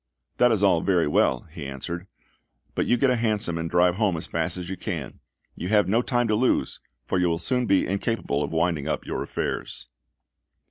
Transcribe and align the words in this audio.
"That 0.37 0.51
is 0.51 0.63
all 0.63 0.81
very 0.81 1.05
well," 1.07 1.41
he 1.51 1.63
answered, 1.67 2.07
"but 2.73 2.87
you 2.87 2.97
get 2.97 3.11
a 3.11 3.15
hansom 3.17 3.59
and 3.59 3.69
drive 3.69 3.97
home 3.97 4.17
as 4.17 4.25
fast 4.25 4.57
as 4.57 4.67
you 4.67 4.75
can. 4.75 5.19
You 5.55 5.67
have 5.67 5.87
no 5.87 6.01
time 6.01 6.27
to 6.29 6.33
lose, 6.35 6.79
for 7.05 7.19
you 7.19 7.29
will 7.29 7.37
soon 7.37 7.67
be 7.67 7.85
incapable 7.85 8.41
of 8.41 8.49
winding 8.51 8.87
up 8.87 9.05
your 9.05 9.21
affairs." 9.21 9.89